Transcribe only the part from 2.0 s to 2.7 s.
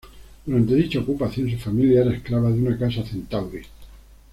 era esclava de